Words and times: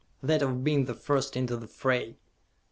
that 0.23 0.41
of 0.41 0.63
being 0.63 0.85
the 0.85 0.95
first 0.95 1.37
into 1.37 1.55
the 1.55 1.67
fray! 1.67 2.17